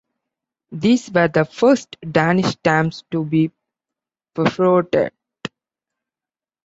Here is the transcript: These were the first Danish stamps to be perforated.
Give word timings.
These 0.71 1.11
were 1.11 1.27
the 1.27 1.45
first 1.45 1.95
Danish 2.09 2.53
stamps 2.53 3.03
to 3.11 3.23
be 3.23 3.51
perforated. 4.33 5.13